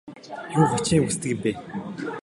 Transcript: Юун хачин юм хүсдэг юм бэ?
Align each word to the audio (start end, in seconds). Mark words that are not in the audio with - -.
Юун 0.57 0.65
хачин 0.71 0.97
юм 0.99 1.05
хүсдэг 1.07 1.29
юм 1.33 1.39
бэ? 1.43 1.51